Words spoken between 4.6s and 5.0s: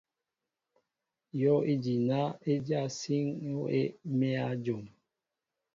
jom.